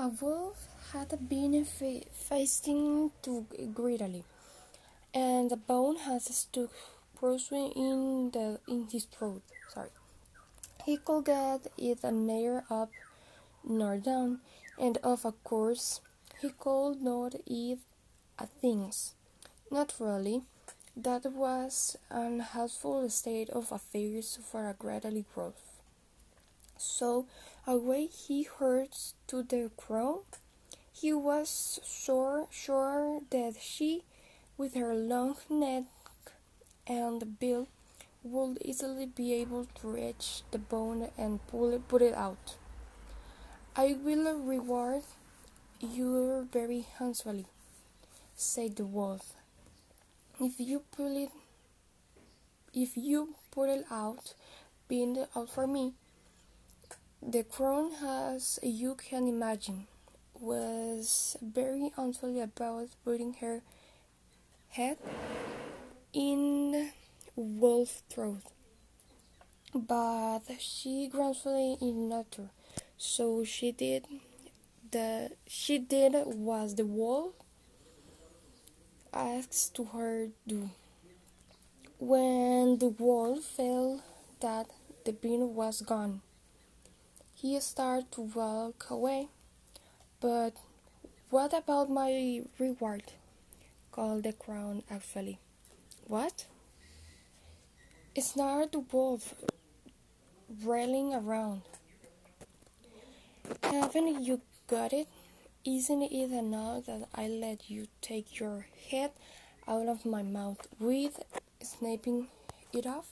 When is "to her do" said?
79.74-80.70